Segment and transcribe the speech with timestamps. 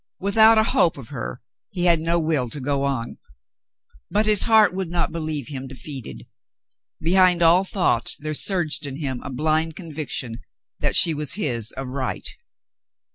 [0.19, 1.39] Without a hope of her
[1.69, 3.17] he had no will to go on.
[4.09, 6.25] But his heart would not believe him defeated.
[6.99, 10.41] Behind all thought there surged in him a blind conviction
[10.79, 12.27] that she was his of right.